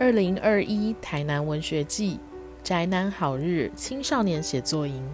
[0.00, 2.20] 二零二一台南文学季
[2.62, 5.04] 宅男好日青少年写作营，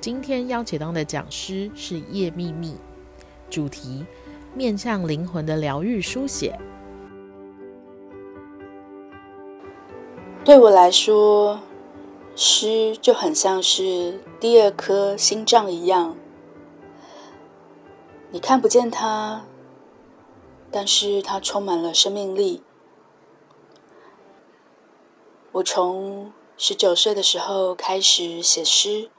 [0.00, 2.76] 今天邀请到的讲师是叶秘密，
[3.50, 4.06] 主题
[4.54, 6.56] 面向灵魂的疗愈书写。
[10.44, 11.58] 对我来说，
[12.36, 16.14] 诗就很像是第二颗心脏一样，
[18.30, 19.42] 你看不见它，
[20.70, 22.62] 但是它充满了生命力。
[25.58, 29.10] 我从十九岁的时候开始写诗，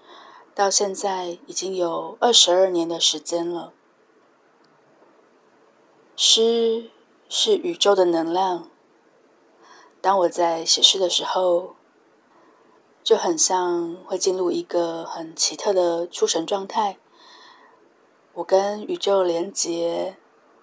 [0.56, 3.74] 到现在已经有二十二年的时间了。
[6.16, 6.92] 诗
[7.28, 8.70] 是宇宙的能量。
[10.00, 11.76] 当我在写诗的时候，
[13.04, 16.98] 就很像会进入一个很奇特的出神状态。
[18.36, 20.16] 我跟宇宙连接，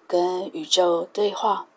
[0.07, 1.67] 跟宇宙对话。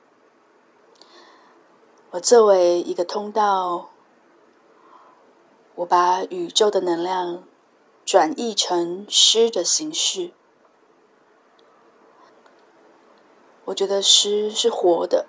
[2.12, 3.90] 我作为一个通道，
[5.76, 7.44] 我把宇宙的能量
[8.04, 10.32] 转译成诗的形式。
[13.66, 15.28] 我觉得诗是活的，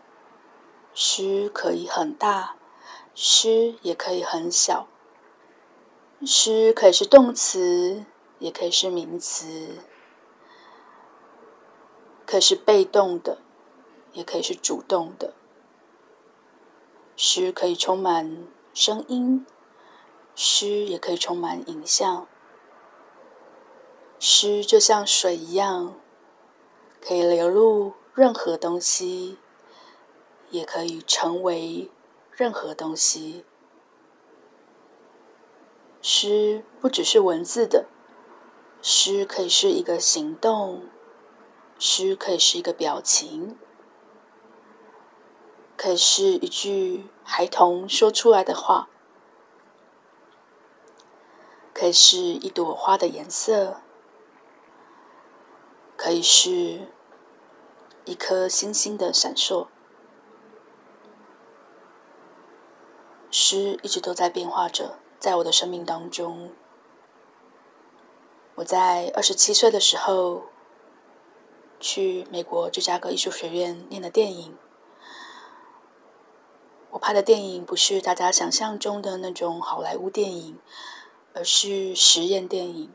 [0.96, 2.56] 诗可以很大，
[3.14, 4.88] 诗也可以很小。
[6.26, 8.06] 诗可以是动词，
[8.40, 9.78] 也可以是名词，
[12.26, 13.38] 可以是被动的，
[14.14, 15.36] 也可以是主动的。
[17.24, 19.46] 诗可以充满声音，
[20.34, 22.28] 诗也可以充满影像。
[24.18, 25.94] 诗就像水一样，
[27.00, 29.38] 可以流入任何东西，
[30.50, 31.92] 也可以成为
[32.32, 33.46] 任何东西。
[36.02, 37.86] 诗不只是文字的，
[38.82, 40.88] 诗可以是一个行动，
[41.78, 43.60] 诗可以是一个表情。
[45.82, 48.88] 可以是一句孩童说出来的话，
[51.74, 53.82] 可以是一朵花的颜色，
[55.98, 56.88] 可以是
[58.06, 59.70] 一颗星星的闪烁。
[63.32, 66.52] 诗一直都在变化着，在我的生命当中。
[68.54, 70.44] 我在二十七岁的时候
[71.80, 74.56] 去美国芝加哥艺术学院念的电影。
[76.92, 80.60] 我拍的电影不是大家想象中的那种好莱坞电影，
[81.34, 82.92] 而是实验电影。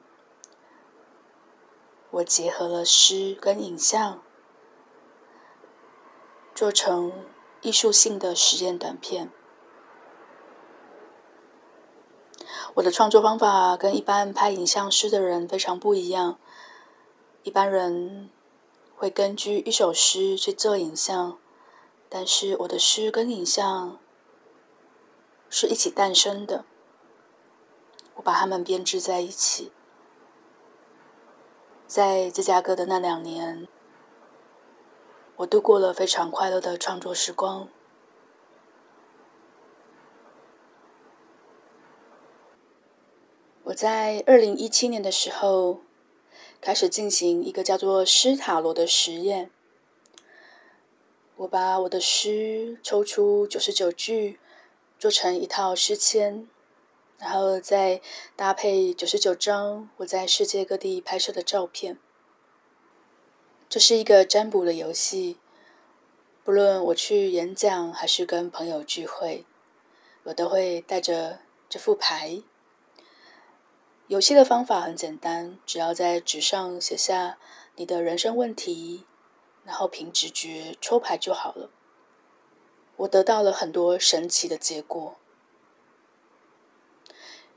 [2.11, 4.23] 我结合了诗跟影像，
[6.55, 7.13] 做成
[7.63, 9.31] 艺术性的实验短片。
[12.75, 16.39] 我的创作方法跟一般拍影像诗的人非常不一样。
[17.43, 18.29] 一般人
[18.95, 21.39] 会根据一首诗去做影像。
[22.09, 23.99] 但是我的诗跟影像
[25.51, 26.65] 是一起诞生的，
[28.15, 29.73] 我把它们编织在一起。
[31.87, 33.69] 在芝加哥的那两年，
[35.37, 37.69] 我度过了非常快乐的创作时光。
[43.65, 45.81] 我在二零一七年的时候
[46.61, 49.51] 开始进行一个叫做“诗塔罗”的实验。
[51.37, 54.41] 我把我的诗抽出九十九句，
[54.99, 56.47] 做成一套诗签，
[57.19, 58.01] 然后再
[58.35, 61.99] 搭配九十九张我在世界各地拍摄的照片。
[63.69, 65.37] 这是一个占卜的游戏，
[66.43, 69.45] 不论我去演讲还是跟朋友聚会，
[70.23, 72.41] 我都会带着这副牌。
[74.07, 77.37] 游戏的方法很简单，只要在纸上写下
[77.75, 79.05] 你的人生问题。
[79.67, 81.69] 然后凭直觉抽牌就好了。
[82.99, 85.17] 我得到了很多神奇的结果。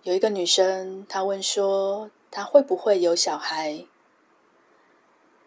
[0.01, 3.85] 有一个女生，她问说：“她会不会有小孩？”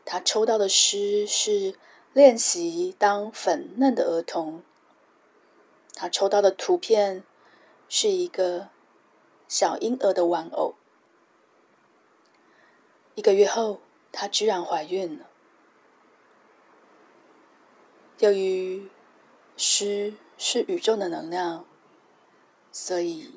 [0.06, 1.74] 她抽到的诗是
[2.12, 4.62] 练习当粉嫩的儿童。
[5.94, 7.24] 她抽到的图片
[7.88, 8.68] 是一个
[9.48, 10.74] 小婴儿的玩偶。
[13.14, 15.26] 一个月后，她居然怀孕了。
[18.22, 18.88] 由于
[19.56, 21.64] 诗是宇宙的能量，
[22.70, 23.32] 所以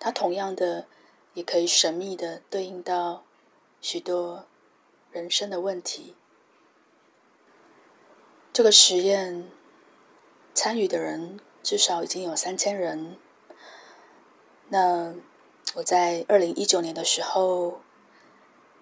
[0.00, 0.88] 它同样的
[1.34, 3.24] 也可以神秘的对应到
[3.80, 4.46] 许多
[5.12, 6.16] 人生的问题。
[8.52, 9.48] 这个实验
[10.52, 13.16] 参与的人至少已经有三千人。
[14.70, 15.14] 那
[15.76, 17.82] 我在二零一九年的时候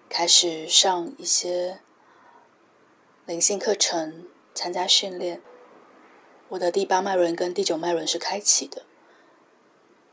[0.09, 1.79] 开始上一些
[3.27, 4.32] 灵性课程。
[4.53, 5.41] 参加训练，
[6.49, 8.83] 我的第八脉轮跟第九脉轮是开启的。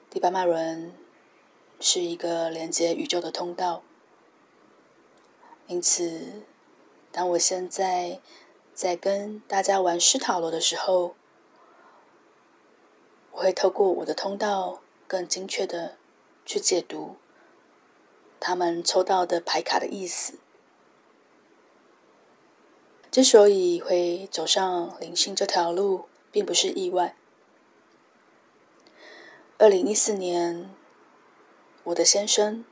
[0.09, 0.93] 第八脉轮
[1.79, 3.83] 是一个连接宇宙的通道，
[5.67, 6.43] 因此，
[7.13, 8.21] 当我现在
[8.75, 11.15] 在跟大家玩施塔罗的时候，
[13.33, 15.97] 我会透过我的通道，更精确的
[16.45, 17.17] 去解读
[18.41, 20.39] 他们抽到的牌卡的意思。
[23.11, 27.17] 之所以会走上灵性这条路，并不是意外。
[29.59, 30.71] 二零一四年，
[31.83, 32.65] 我的先生，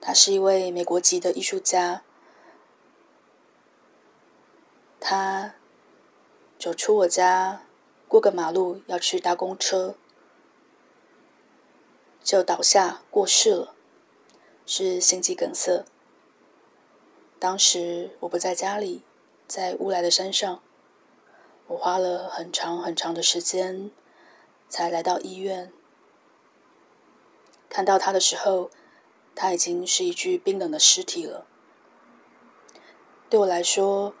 [0.00, 2.02] 他是一位美国籍的艺术家，
[4.98, 5.54] 他
[6.58, 7.62] 走出我家，
[8.08, 9.94] 过个马路要去搭公车，
[12.24, 13.74] 就倒下过世了，
[14.66, 15.84] 是心肌梗塞。
[17.38, 19.02] 当时我不在家里，
[19.54, 20.62] 在乌来的山上，
[21.66, 23.90] 我花了很长很长的时间
[24.66, 25.70] 才来到医院。
[27.68, 28.70] 看到他的时候，
[29.34, 31.46] 他已经是一具冰冷的尸体了。
[33.28, 34.14] 对我来说，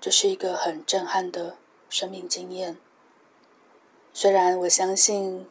[0.00, 1.56] 这是一个很震撼的
[1.88, 2.78] 生命经验。
[4.12, 5.48] 虽然我相信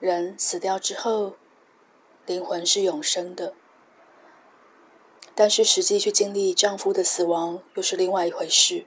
[0.00, 1.34] 人死掉之后
[2.24, 3.52] 灵魂是永生的，
[5.34, 8.86] 但是实际去经历丈夫的死亡又是另外一回事。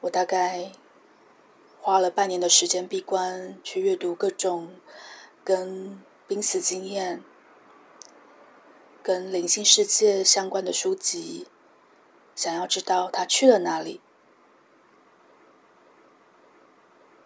[0.00, 0.72] 我大概。
[1.80, 4.76] 花了半年的时间闭关，去阅读各种
[5.42, 7.22] 跟濒死经验、
[9.02, 11.46] 跟灵性世界相关的书籍，
[12.34, 14.02] 想要知道他去了哪里。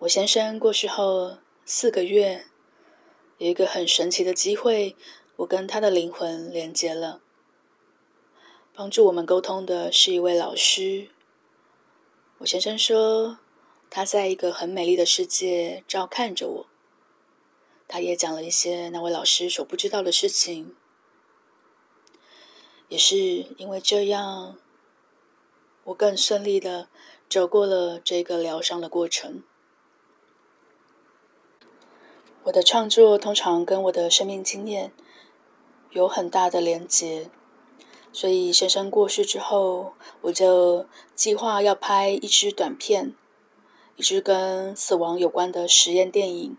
[0.01, 2.47] 我先生过世后四个月，
[3.39, 4.97] 有一个很神奇的机会，
[5.37, 7.21] 我跟他的灵魂连接了。
[8.75, 11.09] 帮助我们沟通的是一位老师。
[12.39, 13.39] 我先生说。
[13.95, 16.67] 他在一个很美丽的世界照看着我。
[17.87, 20.75] 他也讲了一些那位老师所不知道的事情。
[22.89, 23.17] 也是
[23.59, 24.57] 因为这样，
[25.85, 26.89] 我更顺利的
[27.29, 29.43] 走过了这个疗伤的过程。
[32.45, 34.93] 我的创作通常跟我的生命经验
[35.91, 37.31] 有很大的连结，
[38.13, 39.93] 所以先生过世之后，
[40.23, 43.15] 我就计划要拍一支短片。
[43.95, 46.57] 一支跟死亡有关的实验电影。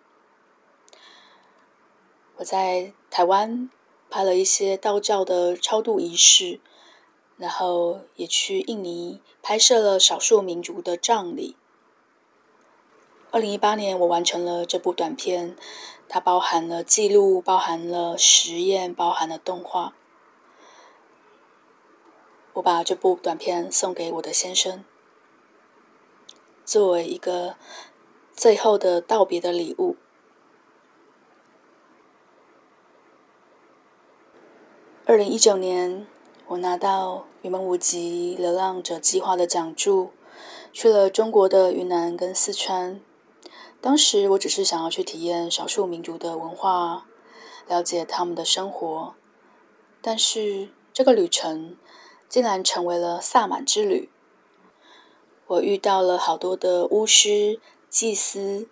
[2.38, 3.70] 我在台湾
[4.10, 6.62] 拍了一些道教的超度仪式，
[7.36, 11.58] 然后也去印尼拍摄了少数民族的葬礼。
[13.34, 15.56] 二零一八年，我完成了这部短片，
[16.08, 19.96] 它包含了记录，包含了实验，包含了动画。
[22.54, 24.86] 我把这部短片送给我的先生。
[26.64, 27.56] 作为一个
[28.36, 29.96] 最后的道别的礼物。
[35.08, 36.06] 二零一九年，
[36.46, 40.12] 我拿到云门舞集流浪者计划的奖助，
[40.72, 43.02] 去了中国的云南跟四川。
[43.84, 47.06] 当时我只是想要去体验少数民族的文化，
[47.68, 49.14] 了解他们的生活，
[50.02, 51.76] 但是这个旅程
[52.30, 54.10] 竟然成为了萨满之旅。
[55.48, 58.70] 我遇到了好多的巫师、祭司，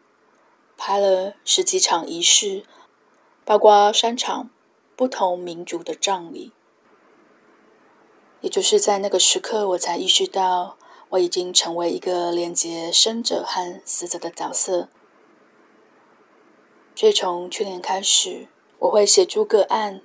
[0.78, 2.64] 拍了十几场仪式，
[3.44, 4.50] 包括三场
[4.96, 6.54] 不同民族的葬礼。
[8.40, 10.78] 也就是在那个时刻，我才意识到
[11.10, 14.88] 我已经成为一个连接生者和死者的角色。
[17.02, 20.04] 所以从去年开始，我会协助个案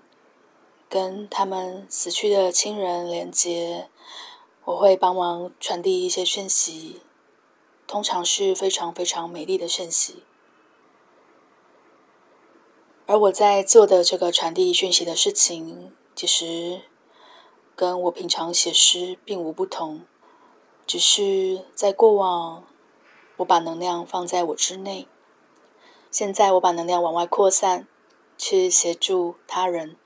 [0.88, 3.91] 跟他们死去的亲人连接。
[4.65, 7.03] 我会帮忙传递一些讯息，
[7.87, 10.25] 通常是非常非常美丽的讯息。
[13.05, 16.81] 而我在做的这个传递讯息的事情，其实
[17.75, 20.00] 跟我平常写诗并无不同，
[20.87, 22.65] 只是在过往，
[23.37, 25.07] 我把能量放在我之内，
[26.11, 27.87] 现在我把能量往外扩散，
[28.39, 29.97] 去协助他人。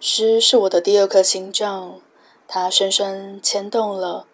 [0.00, 2.00] 诗是我的第二颗心脏，
[2.48, 4.26] 它深深牵动了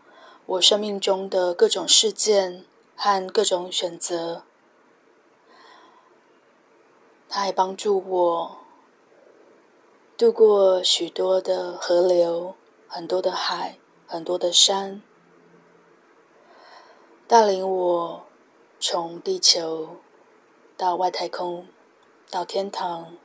[0.47, 2.65] 我生命中的各种事件
[2.97, 4.45] 和各种选择。
[7.29, 8.59] 它还帮助我
[10.17, 12.55] 度过许多的河流、
[12.87, 15.03] 很多的海、很多的山，
[17.29, 18.27] 带领我
[18.81, 19.99] 从地球
[20.79, 21.69] 到外太空，
[22.31, 23.19] 到天堂。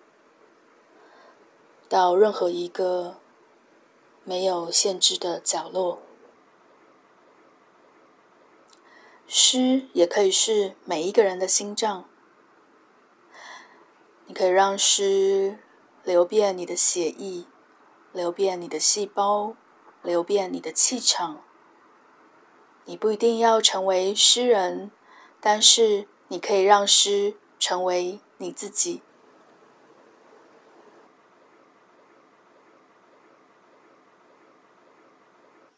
[1.87, 3.15] 到任何一个
[4.25, 6.01] 没有限制的角落。
[9.25, 12.03] 诗也可以是每一个人的心脏。
[14.25, 15.59] 你可以让诗
[16.03, 17.45] 流遍你的血液，
[18.11, 19.55] 流遍你的细胞，
[20.01, 21.41] 流遍你的气场。
[22.85, 24.91] 你不一定要成为诗人，
[25.39, 29.01] 但是你可以让诗成为你自己。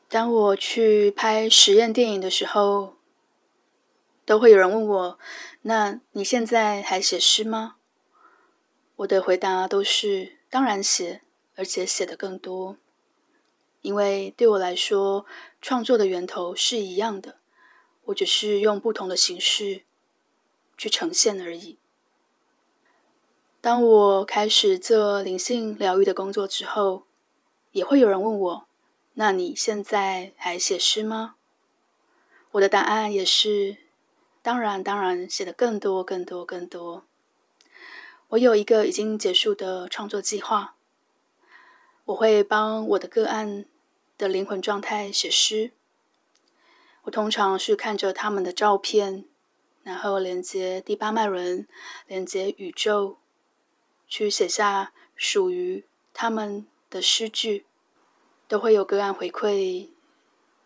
[0.08, 2.96] 当我去拍实验电影的时候，
[4.26, 5.20] 都会有人问我
[5.64, 7.76] ：“那你现在还写诗吗？”
[8.98, 11.22] 我的回答都是：当然写，
[11.56, 12.78] 而且写的更多。
[13.86, 15.28] 因为对我来说，
[15.62, 17.36] 创作的源头是一样的，
[18.06, 19.84] 我只是用不同的形式
[20.76, 21.78] 去呈现而已。
[23.62, 27.04] 当我开始做灵性疗愈的工作之后，
[27.74, 28.68] 也会有人问我。
[29.14, 31.36] 那你现在还写诗吗？
[32.54, 33.78] 我的答案也是，
[34.42, 37.06] 当然，当然，写的更多，更多，更多。
[38.30, 40.76] 我有一个已经结束的创作计划，
[42.06, 43.66] 我会帮我的个案
[44.18, 45.72] 的灵魂状态写诗。
[47.04, 49.26] 我通常是看着他们的照片，
[49.84, 51.68] 然后连接第八脉轮，
[52.08, 53.18] 连接宇宙，
[54.08, 57.66] 去写下属于他们的诗句。
[58.48, 59.90] 都会有个案回馈，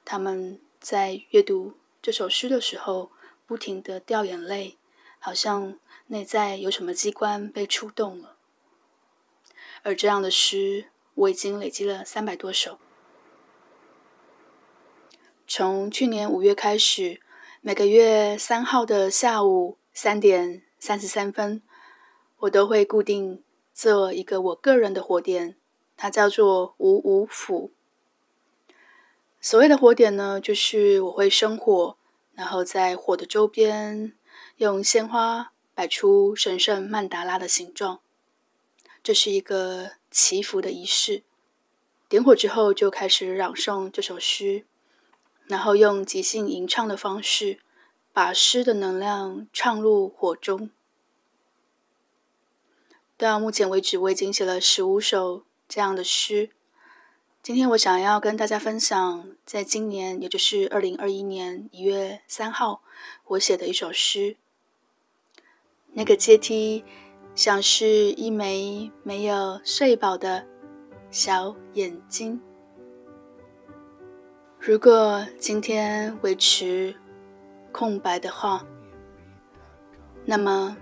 [0.03, 3.09] 他们在阅读这首诗的时候，
[3.45, 4.77] 不停的掉眼泪，
[5.17, 8.35] 好像内在有什么机关被触动了。
[9.83, 12.79] 而这样的诗，我已经累积了三百多首。
[15.51, 17.19] 从去年五月开始，
[17.61, 21.63] 每个月三号的下午三点三十三分，
[22.41, 23.41] 我都会固定
[23.73, 25.55] 做一个我个人的火点。
[25.97, 27.71] 它叫做五五府。
[29.41, 31.97] 所谓的火点呢，就是我会生火，
[32.35, 34.13] 然后在火的周边
[34.57, 38.01] 用鲜花摆出神圣曼达拉的形状。
[39.01, 41.23] 这是一个祈福的仪式。
[42.07, 44.65] 点火之后，就开始朗诵这首诗，
[45.49, 47.59] 然后用即兴吟唱的方式，
[48.13, 50.69] 把诗的能量唱入火中。
[53.17, 55.43] 到目前为止，我已经写了十五首。
[55.67, 56.49] 这样的诗，
[57.43, 62.81] 今天我想要跟大家分享，在今年，也就是二零二一年一月三号，
[63.25, 64.35] 我写的一首诗。
[65.93, 66.83] 那个阶梯
[67.35, 70.47] 像是一枚没有睡饱的
[71.11, 72.41] 小眼睛。
[74.61, 76.93] 如果今天维持
[77.71, 78.65] 空白的话，
[80.25, 80.75] 那么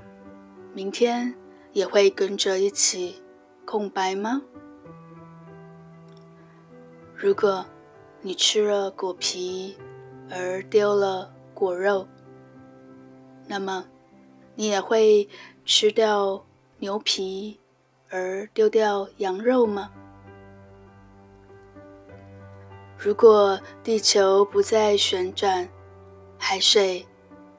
[0.73, 1.35] 明天
[1.73, 3.21] 也会跟着一起
[3.65, 4.41] 空白吗？
[7.15, 7.63] 如果
[8.21, 9.77] 你吃了果皮
[10.31, 12.07] 而丢了果肉，
[13.45, 13.85] 那么
[14.55, 15.29] 你也会
[15.63, 16.43] 吃掉
[16.79, 17.59] 牛皮
[18.09, 19.91] 而丢掉羊肉吗？
[22.97, 25.69] 如果地球不再旋转，
[26.39, 27.05] 海水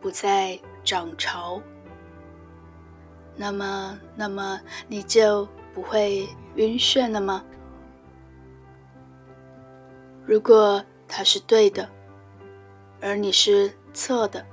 [0.01, 1.63] 不再涨潮，
[3.37, 7.45] 那么，那么你就不会晕眩了吗？
[10.27, 11.89] 如果他是对的，
[13.01, 14.45] 而你是错的，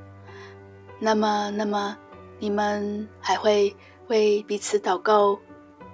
[1.00, 1.98] 那么，那么
[2.38, 3.75] 你们还会
[4.08, 5.39] 为彼此祷告，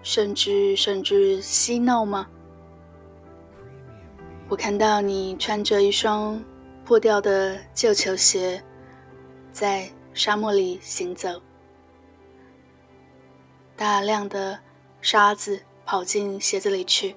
[0.04, 2.28] 甚至甚至嬉闹吗？
[4.52, 6.44] 我看到你穿着一双
[6.84, 8.62] 破掉的旧球鞋，
[9.50, 11.42] 在沙漠里行走，
[13.78, 14.60] 大量的
[15.00, 17.16] 沙子跑进鞋子里去。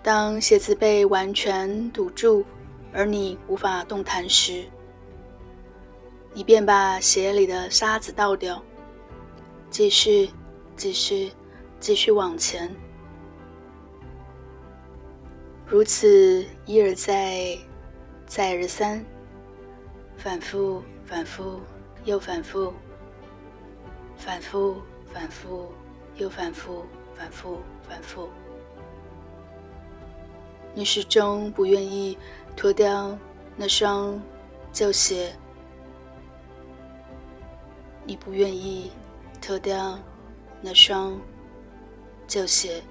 [0.00, 2.44] 当鞋子被完全堵住，
[2.92, 4.66] 而你无法动弹时，
[6.32, 8.62] 你便把鞋里的沙子倒掉，
[9.70, 10.30] 继续，
[10.76, 11.32] 继续，
[11.80, 12.72] 继续往前，
[15.72, 17.56] 如此一而再，
[18.26, 19.02] 再而三，
[20.18, 21.62] 反复，反复，
[22.04, 22.74] 又反复，
[24.18, 25.72] 反复，反复，
[26.16, 26.84] 又反复，
[27.16, 28.28] 反复，反复。
[30.74, 32.18] 你始终不愿意
[32.54, 33.16] 脱掉
[33.56, 34.20] 那双
[34.74, 35.34] 旧鞋，
[38.04, 38.92] 你不愿意
[39.40, 39.98] 脱掉
[40.60, 41.18] 那双
[42.28, 42.82] 旧鞋。